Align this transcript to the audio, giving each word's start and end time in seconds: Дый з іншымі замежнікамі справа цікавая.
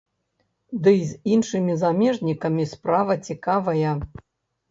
Дый 0.85 0.95
з 1.09 1.33
іншымі 1.33 1.75
замежнікамі 1.83 2.65
справа 2.73 3.17
цікавая. 3.27 3.91